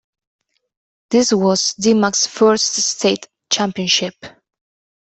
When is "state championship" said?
2.73-4.15